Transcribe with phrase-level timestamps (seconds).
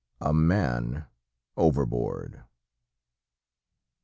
[0.19, 1.05] A MAN
[1.57, 2.41] OVERBOARD.